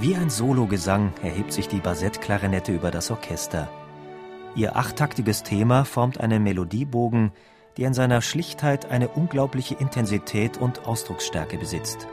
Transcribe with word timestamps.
Wie 0.00 0.16
ein 0.16 0.30
Sologesang 0.30 1.12
erhebt 1.22 1.52
sich 1.52 1.68
die 1.68 1.80
Bassettklarinette 1.80 2.72
über 2.72 2.90
das 2.90 3.10
Orchester. 3.10 3.68
Ihr 4.56 4.74
achttaktiges 4.74 5.42
Thema 5.42 5.84
formt 5.84 6.18
einen 6.18 6.42
Melodiebogen, 6.42 7.32
der 7.76 7.88
in 7.88 7.92
seiner 7.92 8.22
Schlichtheit 8.22 8.90
eine 8.90 9.08
unglaubliche 9.08 9.74
Intensität 9.74 10.56
und 10.56 10.86
Ausdrucksstärke 10.86 11.58
besitzt. 11.58 12.08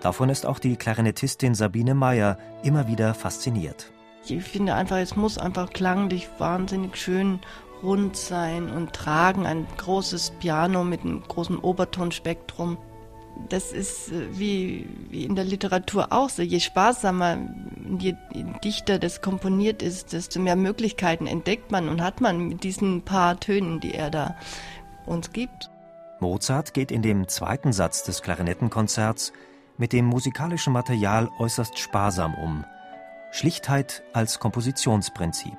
Davon 0.00 0.28
ist 0.28 0.46
auch 0.46 0.60
die 0.60 0.76
Klarinettistin 0.76 1.56
Sabine 1.56 1.96
Meyer 1.96 2.38
immer 2.62 2.86
wieder 2.86 3.12
fasziniert. 3.14 3.90
Ich 4.24 4.44
finde 4.44 4.74
einfach, 4.76 4.98
es 4.98 5.16
muss 5.16 5.36
einfach 5.36 5.70
klanglich 5.70 6.28
wahnsinnig 6.38 6.96
schön 6.96 7.40
rund 7.82 8.16
sein 8.16 8.70
und 8.70 8.92
tragen. 8.92 9.46
Ein 9.46 9.66
großes 9.78 10.34
Piano 10.38 10.84
mit 10.84 11.00
einem 11.00 11.24
großen 11.26 11.58
Obertonspektrum 11.58 12.78
das 13.48 13.72
ist 13.72 14.12
äh, 14.12 14.38
wie, 14.38 14.88
wie 15.10 15.24
in 15.24 15.34
der 15.34 15.44
Literatur 15.44 16.12
auch 16.12 16.28
so. 16.28 16.42
Je 16.42 16.60
sparsamer, 16.60 17.38
je 17.98 18.14
dichter 18.64 18.98
das 18.98 19.20
komponiert 19.20 19.82
ist, 19.82 20.12
desto 20.12 20.40
mehr 20.40 20.56
Möglichkeiten 20.56 21.26
entdeckt 21.26 21.70
man 21.70 21.88
und 21.88 22.02
hat 22.02 22.20
man 22.20 22.48
mit 22.48 22.64
diesen 22.64 23.02
paar 23.02 23.38
Tönen, 23.38 23.80
die 23.80 23.94
er 23.94 24.10
da 24.10 24.36
uns 25.06 25.32
gibt. 25.32 25.70
Mozart 26.20 26.74
geht 26.74 26.92
in 26.92 27.02
dem 27.02 27.28
zweiten 27.28 27.72
Satz 27.72 28.04
des 28.04 28.22
Klarinettenkonzerts 28.22 29.32
mit 29.78 29.92
dem 29.92 30.04
musikalischen 30.04 30.72
Material 30.72 31.30
äußerst 31.38 31.78
sparsam 31.78 32.34
um. 32.34 32.64
Schlichtheit 33.32 34.02
als 34.12 34.38
Kompositionsprinzip. 34.38 35.56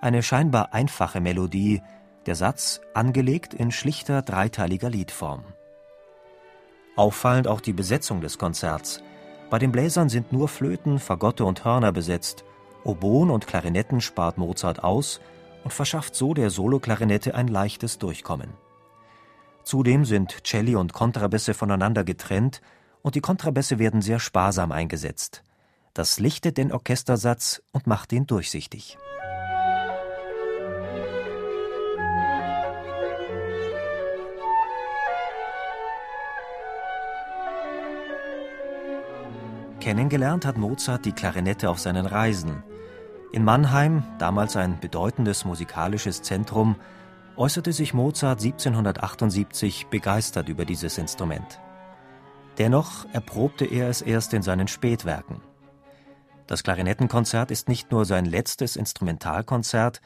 Eine 0.00 0.22
scheinbar 0.22 0.72
einfache 0.74 1.20
Melodie, 1.20 1.82
der 2.26 2.36
Satz 2.36 2.80
angelegt 2.92 3.54
in 3.54 3.72
schlichter 3.72 4.22
dreiteiliger 4.22 4.90
Liedform. 4.90 5.42
Auffallend 6.96 7.48
auch 7.48 7.60
die 7.60 7.72
Besetzung 7.72 8.20
des 8.20 8.38
Konzerts. 8.38 9.02
Bei 9.50 9.58
den 9.58 9.72
Bläsern 9.72 10.08
sind 10.08 10.32
nur 10.32 10.48
Flöten, 10.48 10.98
Fagotte 10.98 11.44
und 11.44 11.64
Hörner 11.64 11.92
besetzt. 11.92 12.44
Oboen 12.84 13.30
und 13.30 13.46
Klarinetten 13.46 14.00
spart 14.00 14.38
Mozart 14.38 14.84
aus 14.84 15.20
und 15.64 15.72
verschafft 15.72 16.14
so 16.14 16.34
der 16.34 16.50
Soloklarinette 16.50 17.34
ein 17.34 17.48
leichtes 17.48 17.98
Durchkommen. 17.98 18.50
Zudem 19.64 20.04
sind 20.04 20.46
Celli 20.46 20.76
und 20.76 20.92
Kontrabässe 20.92 21.54
voneinander 21.54 22.04
getrennt 22.04 22.60
und 23.02 23.14
die 23.14 23.20
Kontrabässe 23.20 23.78
werden 23.78 24.02
sehr 24.02 24.20
sparsam 24.20 24.72
eingesetzt. 24.72 25.42
Das 25.94 26.20
lichtet 26.20 26.58
den 26.58 26.72
Orchestersatz 26.72 27.62
und 27.72 27.86
macht 27.86 28.12
ihn 28.12 28.26
durchsichtig. 28.26 28.98
Kennengelernt 39.84 40.46
hat 40.46 40.56
Mozart 40.56 41.04
die 41.04 41.12
Klarinette 41.12 41.68
auf 41.68 41.78
seinen 41.78 42.06
Reisen. 42.06 42.62
In 43.32 43.44
Mannheim, 43.44 44.02
damals 44.18 44.56
ein 44.56 44.80
bedeutendes 44.80 45.44
musikalisches 45.44 46.22
Zentrum, 46.22 46.76
äußerte 47.36 47.70
sich 47.70 47.92
Mozart 47.92 48.42
1778 48.42 49.88
begeistert 49.88 50.48
über 50.48 50.64
dieses 50.64 50.96
Instrument. 50.96 51.60
Dennoch 52.56 53.04
erprobte 53.12 53.66
er 53.66 53.90
es 53.90 54.00
erst 54.00 54.32
in 54.32 54.40
seinen 54.40 54.68
Spätwerken. 54.68 55.42
Das 56.46 56.62
Klarinettenkonzert 56.62 57.50
ist 57.50 57.68
nicht 57.68 57.92
nur 57.92 58.06
sein 58.06 58.24
letztes 58.24 58.76
Instrumentalkonzert, 58.76 60.00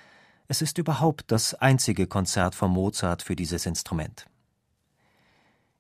es 0.48 0.60
ist 0.60 0.78
überhaupt 0.78 1.30
das 1.30 1.54
einzige 1.54 2.08
Konzert 2.08 2.56
von 2.56 2.72
Mozart 2.72 3.22
für 3.22 3.36
dieses 3.36 3.64
Instrument. 3.64 4.26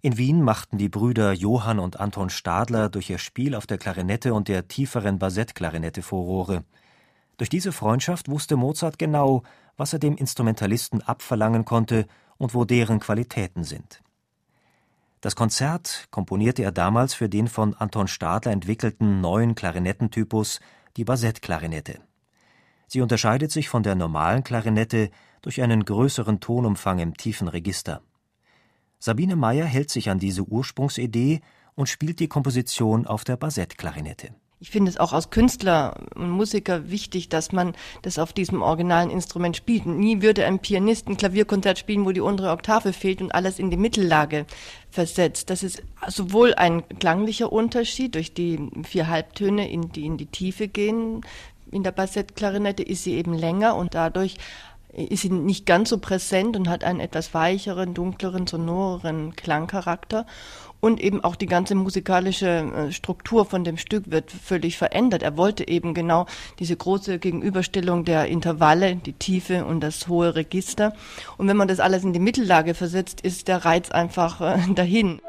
In 0.00 0.16
Wien 0.16 0.42
machten 0.42 0.78
die 0.78 0.88
Brüder 0.88 1.32
Johann 1.32 1.80
und 1.80 1.98
Anton 1.98 2.30
Stadler 2.30 2.88
durch 2.88 3.10
ihr 3.10 3.18
Spiel 3.18 3.56
auf 3.56 3.66
der 3.66 3.78
Klarinette 3.78 4.32
und 4.32 4.46
der 4.46 4.68
tieferen 4.68 5.18
Bassettklarinette 5.18 6.02
Furore. 6.02 6.62
Durch 7.36 7.50
diese 7.50 7.72
Freundschaft 7.72 8.28
wusste 8.28 8.54
Mozart 8.54 9.00
genau, 9.00 9.42
was 9.76 9.92
er 9.92 9.98
dem 9.98 10.16
Instrumentalisten 10.16 11.02
abverlangen 11.02 11.64
konnte 11.64 12.06
und 12.36 12.54
wo 12.54 12.64
deren 12.64 13.00
Qualitäten 13.00 13.64
sind. 13.64 14.00
Das 15.20 15.34
Konzert 15.34 16.06
komponierte 16.12 16.62
er 16.62 16.70
damals 16.70 17.14
für 17.14 17.28
den 17.28 17.48
von 17.48 17.74
Anton 17.74 18.06
Stadler 18.06 18.52
entwickelten 18.52 19.20
neuen 19.20 19.56
Klarinettentypus, 19.56 20.60
die 20.96 21.04
Bassettklarinette. 21.04 21.98
Sie 22.86 23.00
unterscheidet 23.00 23.50
sich 23.50 23.68
von 23.68 23.82
der 23.82 23.96
normalen 23.96 24.44
Klarinette 24.44 25.10
durch 25.42 25.60
einen 25.60 25.84
größeren 25.84 26.38
Tonumfang 26.38 27.00
im 27.00 27.16
tiefen 27.16 27.48
Register. 27.48 28.00
Sabine 28.98 29.36
Meyer 29.36 29.64
hält 29.64 29.90
sich 29.90 30.10
an 30.10 30.18
diese 30.18 30.42
Ursprungsidee 30.42 31.40
und 31.74 31.88
spielt 31.88 32.18
die 32.18 32.28
Komposition 32.28 33.06
auf 33.06 33.24
der 33.24 33.36
Bassettklarinette. 33.36 34.30
Ich 34.60 34.70
finde 34.70 34.90
es 34.90 34.98
auch 34.98 35.12
als 35.12 35.30
Künstler 35.30 36.08
und 36.16 36.30
Musiker 36.30 36.90
wichtig, 36.90 37.28
dass 37.28 37.52
man 37.52 37.76
das 38.02 38.18
auf 38.18 38.32
diesem 38.32 38.60
originalen 38.60 39.08
Instrument 39.08 39.56
spielt. 39.56 39.86
Nie 39.86 40.20
würde 40.20 40.44
ein 40.46 40.58
Pianist 40.58 41.06
ein 41.06 41.16
Klavierkonzert 41.16 41.78
spielen, 41.78 42.04
wo 42.04 42.10
die 42.10 42.20
untere 42.20 42.50
Oktave 42.50 42.92
fehlt 42.92 43.22
und 43.22 43.30
alles 43.30 43.60
in 43.60 43.70
die 43.70 43.76
Mittellage 43.76 44.46
versetzt. 44.90 45.50
Das 45.50 45.62
ist 45.62 45.84
sowohl 46.08 46.54
ein 46.54 46.82
klanglicher 46.98 47.52
Unterschied 47.52 48.16
durch 48.16 48.34
die 48.34 48.58
vier 48.82 49.06
Halbtöne, 49.06 49.70
in 49.70 49.92
die 49.92 50.06
in 50.06 50.16
die 50.16 50.26
Tiefe 50.26 50.66
gehen. 50.66 51.20
In 51.70 51.84
der 51.84 51.92
Bassettklarinette 51.92 52.82
ist 52.82 53.04
sie 53.04 53.14
eben 53.14 53.34
länger 53.34 53.76
und 53.76 53.94
dadurch 53.94 54.38
ist 54.92 55.22
sie 55.22 55.30
nicht 55.30 55.66
ganz 55.66 55.90
so 55.90 55.98
präsent 55.98 56.56
und 56.56 56.68
hat 56.68 56.84
einen 56.84 57.00
etwas 57.00 57.34
weicheren, 57.34 57.94
dunkleren, 57.94 58.46
sonoreren 58.46 59.36
Klangcharakter. 59.36 60.26
Und 60.80 61.00
eben 61.00 61.24
auch 61.24 61.34
die 61.34 61.46
ganze 61.46 61.74
musikalische 61.74 62.46
äh, 62.46 62.92
Struktur 62.92 63.44
von 63.44 63.64
dem 63.64 63.78
Stück 63.78 64.12
wird 64.12 64.30
völlig 64.30 64.78
verändert. 64.78 65.24
Er 65.24 65.36
wollte 65.36 65.66
eben 65.66 65.92
genau 65.92 66.26
diese 66.60 66.76
große 66.76 67.18
Gegenüberstellung 67.18 68.04
der 68.04 68.26
Intervalle, 68.26 68.94
die 68.94 69.12
Tiefe 69.12 69.64
und 69.64 69.80
das 69.80 70.06
hohe 70.06 70.36
Register. 70.36 70.92
Und 71.36 71.48
wenn 71.48 71.56
man 71.56 71.66
das 71.66 71.80
alles 71.80 72.04
in 72.04 72.12
die 72.12 72.20
Mittellage 72.20 72.74
versetzt, 72.74 73.20
ist 73.22 73.48
der 73.48 73.64
Reiz 73.64 73.90
einfach 73.90 74.40
äh, 74.40 74.58
dahin. 74.74 75.20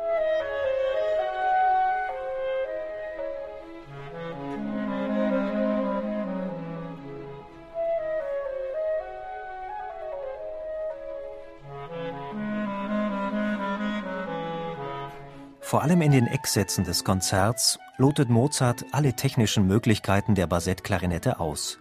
Vor 15.70 15.84
allem 15.84 16.02
in 16.02 16.12
den 16.12 16.26
Ecksätzen 16.26 16.84
des 16.84 17.04
Konzerts 17.04 17.78
lotet 17.98 18.28
Mozart 18.28 18.86
alle 18.92 19.14
technischen 19.14 19.68
Möglichkeiten 19.68 20.34
der 20.34 20.48
Bassettklarinette 20.48 21.40
aus. 21.40 21.78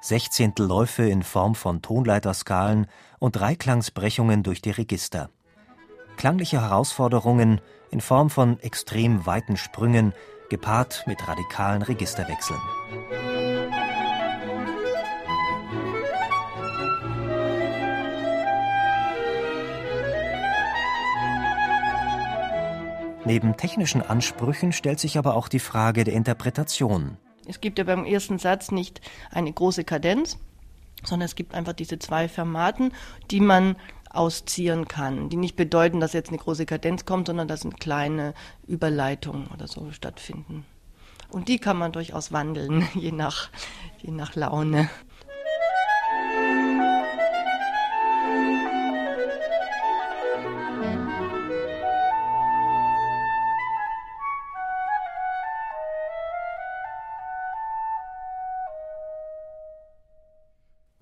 Sechzehntelläufe 0.00 1.02
in 1.02 1.24
Form 1.24 1.56
von 1.56 1.82
Tonleiterskalen 1.82 2.86
und 3.18 3.32
Dreiklangsbrechungen 3.32 4.44
durch 4.44 4.62
die 4.62 4.70
Register. 4.70 5.30
Klangliche 6.16 6.60
Herausforderungen 6.60 7.60
in 7.90 8.00
Form 8.00 8.30
von 8.30 8.60
extrem 8.60 9.26
weiten 9.26 9.56
Sprüngen, 9.56 10.12
gepaart 10.48 11.02
mit 11.08 11.26
radikalen 11.26 11.82
Registerwechseln. 11.82 12.60
Neben 23.28 23.58
technischen 23.58 24.00
Ansprüchen 24.00 24.72
stellt 24.72 24.98
sich 24.98 25.18
aber 25.18 25.36
auch 25.36 25.48
die 25.48 25.58
Frage 25.58 26.02
der 26.02 26.14
Interpretation. 26.14 27.18
Es 27.46 27.60
gibt 27.60 27.76
ja 27.76 27.84
beim 27.84 28.06
ersten 28.06 28.38
Satz 28.38 28.70
nicht 28.70 29.02
eine 29.30 29.52
große 29.52 29.84
Kadenz, 29.84 30.38
sondern 31.04 31.26
es 31.26 31.34
gibt 31.34 31.52
einfach 31.52 31.74
diese 31.74 31.98
zwei 31.98 32.26
Fermaten, 32.26 32.94
die 33.30 33.40
man 33.40 33.76
ausziehen 34.08 34.88
kann, 34.88 35.28
die 35.28 35.36
nicht 35.36 35.56
bedeuten, 35.56 36.00
dass 36.00 36.14
jetzt 36.14 36.30
eine 36.30 36.38
große 36.38 36.64
Kadenz 36.64 37.04
kommt, 37.04 37.26
sondern 37.26 37.48
dass 37.48 37.66
eine 37.66 37.74
kleine 37.74 38.32
Überleitung 38.66 39.48
oder 39.52 39.68
so 39.68 39.92
stattfinden. 39.92 40.64
Und 41.30 41.48
die 41.48 41.58
kann 41.58 41.76
man 41.76 41.92
durchaus 41.92 42.32
wandeln, 42.32 42.88
je 42.94 43.12
nach, 43.12 43.50
je 43.98 44.10
nach 44.10 44.36
Laune. 44.36 44.88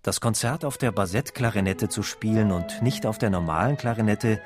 Das 0.07 0.21
Konzert 0.21 0.65
auf 0.65 0.79
der 0.79 0.93
Bassett-Klarinette 0.93 1.89
zu 1.89 2.05
spielen 2.05 2.53
und 2.53 2.81
nicht 2.81 3.07
auf 3.07 3.19
der 3.19 3.29
normalen 3.29 3.77
Klarinette 3.77 4.41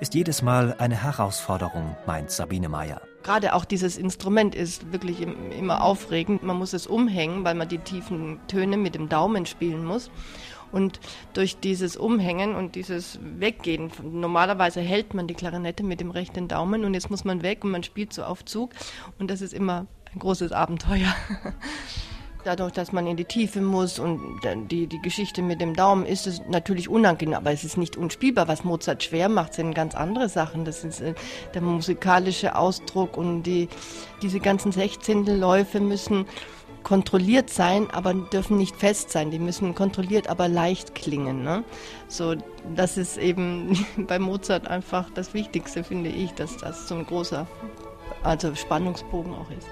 ist 0.00 0.14
jedes 0.14 0.40
Mal 0.40 0.74
eine 0.78 1.02
Herausforderung, 1.02 1.94
meint 2.06 2.30
Sabine 2.30 2.70
Meyer. 2.70 3.02
Gerade 3.22 3.52
auch 3.52 3.66
dieses 3.66 3.98
Instrument 3.98 4.54
ist 4.54 4.90
wirklich 4.90 5.20
immer 5.20 5.84
aufregend. 5.84 6.42
Man 6.42 6.56
muss 6.56 6.72
es 6.72 6.86
umhängen, 6.86 7.44
weil 7.44 7.54
man 7.54 7.68
die 7.68 7.76
tiefen 7.76 8.40
Töne 8.48 8.78
mit 8.78 8.94
dem 8.94 9.10
Daumen 9.10 9.44
spielen 9.44 9.84
muss. 9.84 10.10
Und 10.72 10.98
durch 11.34 11.58
dieses 11.58 11.98
Umhängen 11.98 12.54
und 12.54 12.74
dieses 12.74 13.18
Weggehen, 13.22 13.92
normalerweise 14.02 14.80
hält 14.80 15.12
man 15.12 15.26
die 15.26 15.34
Klarinette 15.34 15.82
mit 15.82 16.00
dem 16.00 16.10
rechten 16.10 16.48
Daumen 16.48 16.86
und 16.86 16.94
jetzt 16.94 17.10
muss 17.10 17.26
man 17.26 17.42
weg 17.42 17.64
und 17.64 17.70
man 17.70 17.82
spielt 17.82 18.14
so 18.14 18.24
auf 18.24 18.46
Zug. 18.46 18.70
Und 19.18 19.30
das 19.30 19.42
ist 19.42 19.52
immer 19.52 19.84
ein 20.14 20.20
großes 20.20 20.52
Abenteuer. 20.52 21.14
Dadurch, 22.44 22.72
dass 22.72 22.90
man 22.90 23.06
in 23.06 23.16
die 23.16 23.24
Tiefe 23.24 23.60
muss 23.60 24.00
und 24.00 24.40
die, 24.68 24.88
die 24.88 25.00
Geschichte 25.00 25.42
mit 25.42 25.60
dem 25.60 25.74
Daumen 25.76 26.04
ist 26.04 26.26
es 26.26 26.42
natürlich 26.48 26.88
unangenehm, 26.88 27.34
aber 27.34 27.52
es 27.52 27.62
ist 27.62 27.76
nicht 27.76 27.96
unspielbar. 27.96 28.48
Was 28.48 28.64
Mozart 28.64 29.04
schwer 29.04 29.28
macht, 29.28 29.54
sind 29.54 29.74
ganz 29.74 29.94
andere 29.94 30.28
Sachen. 30.28 30.64
Das 30.64 30.82
ist 30.82 31.00
äh, 31.00 31.14
der 31.54 31.62
musikalische 31.62 32.56
Ausdruck 32.56 33.16
und 33.16 33.44
die, 33.44 33.68
diese 34.22 34.40
ganzen 34.40 34.72
Sechzehntelläufe 34.72 35.78
müssen 35.78 36.26
kontrolliert 36.82 37.48
sein, 37.48 37.88
aber 37.90 38.12
dürfen 38.12 38.56
nicht 38.56 38.74
fest 38.74 39.10
sein. 39.10 39.30
Die 39.30 39.38
müssen 39.38 39.76
kontrolliert, 39.76 40.28
aber 40.28 40.48
leicht 40.48 40.96
klingen. 40.96 41.44
Ne? 41.44 41.62
So, 42.08 42.34
das 42.74 42.96
ist 42.96 43.18
eben 43.18 43.86
bei 44.08 44.18
Mozart 44.18 44.66
einfach 44.66 45.10
das 45.10 45.32
Wichtigste, 45.32 45.84
finde 45.84 46.10
ich, 46.10 46.32
dass 46.32 46.56
das 46.56 46.88
so 46.88 46.96
ein 46.96 47.06
großer, 47.06 47.46
also 48.24 48.52
Spannungsbogen 48.56 49.32
auch 49.32 49.50
ist. 49.56 49.68